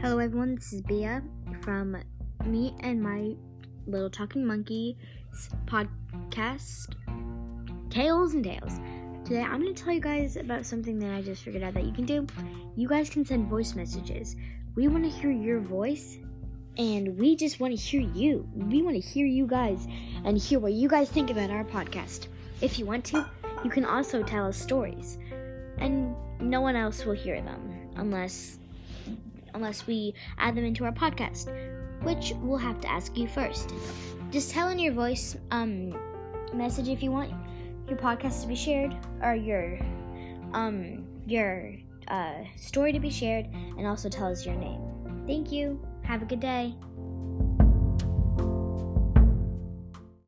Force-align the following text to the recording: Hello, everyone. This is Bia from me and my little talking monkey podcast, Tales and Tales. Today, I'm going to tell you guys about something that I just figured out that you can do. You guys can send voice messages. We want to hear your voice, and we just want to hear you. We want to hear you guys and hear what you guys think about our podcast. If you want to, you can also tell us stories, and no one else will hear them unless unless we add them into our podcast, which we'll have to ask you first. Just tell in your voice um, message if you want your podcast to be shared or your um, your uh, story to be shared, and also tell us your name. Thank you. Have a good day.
Hello, 0.00 0.20
everyone. 0.20 0.54
This 0.54 0.72
is 0.72 0.80
Bia 0.82 1.20
from 1.60 1.96
me 2.46 2.72
and 2.84 3.02
my 3.02 3.34
little 3.88 4.08
talking 4.08 4.46
monkey 4.46 4.96
podcast, 5.66 6.94
Tales 7.90 8.32
and 8.32 8.44
Tales. 8.44 8.78
Today, 9.24 9.42
I'm 9.42 9.60
going 9.60 9.74
to 9.74 9.82
tell 9.82 9.92
you 9.92 10.00
guys 10.00 10.36
about 10.36 10.64
something 10.64 11.00
that 11.00 11.10
I 11.10 11.20
just 11.20 11.42
figured 11.42 11.64
out 11.64 11.74
that 11.74 11.84
you 11.84 11.90
can 11.92 12.04
do. 12.04 12.28
You 12.76 12.86
guys 12.86 13.10
can 13.10 13.24
send 13.24 13.48
voice 13.48 13.74
messages. 13.74 14.36
We 14.76 14.86
want 14.86 15.02
to 15.02 15.10
hear 15.10 15.32
your 15.32 15.58
voice, 15.58 16.18
and 16.76 17.18
we 17.18 17.34
just 17.34 17.58
want 17.58 17.76
to 17.76 17.82
hear 17.82 18.00
you. 18.00 18.48
We 18.54 18.82
want 18.82 18.94
to 18.94 19.00
hear 19.00 19.26
you 19.26 19.48
guys 19.48 19.88
and 20.24 20.38
hear 20.38 20.60
what 20.60 20.74
you 20.74 20.88
guys 20.88 21.08
think 21.10 21.30
about 21.30 21.50
our 21.50 21.64
podcast. 21.64 22.28
If 22.60 22.78
you 22.78 22.86
want 22.86 23.04
to, 23.06 23.28
you 23.64 23.70
can 23.70 23.84
also 23.84 24.22
tell 24.22 24.46
us 24.46 24.56
stories, 24.56 25.18
and 25.78 26.14
no 26.40 26.60
one 26.60 26.76
else 26.76 27.04
will 27.04 27.14
hear 27.14 27.42
them 27.42 27.90
unless 27.96 28.60
unless 29.54 29.86
we 29.86 30.14
add 30.38 30.56
them 30.56 30.64
into 30.64 30.84
our 30.84 30.92
podcast, 30.92 31.48
which 32.02 32.32
we'll 32.40 32.58
have 32.58 32.80
to 32.80 32.90
ask 32.90 33.16
you 33.16 33.28
first. 33.28 33.72
Just 34.30 34.50
tell 34.50 34.68
in 34.68 34.78
your 34.78 34.92
voice 34.92 35.36
um, 35.50 35.96
message 36.52 36.88
if 36.88 37.02
you 37.02 37.10
want 37.10 37.32
your 37.88 37.98
podcast 37.98 38.42
to 38.42 38.48
be 38.48 38.54
shared 38.54 38.96
or 39.22 39.34
your 39.34 39.78
um, 40.52 41.06
your 41.26 41.74
uh, 42.08 42.44
story 42.56 42.92
to 42.92 43.00
be 43.00 43.10
shared, 43.10 43.46
and 43.76 43.86
also 43.86 44.08
tell 44.08 44.30
us 44.30 44.46
your 44.46 44.54
name. 44.54 44.80
Thank 45.26 45.52
you. 45.52 45.80
Have 46.04 46.22
a 46.22 46.24
good 46.24 46.40
day. 46.40 46.74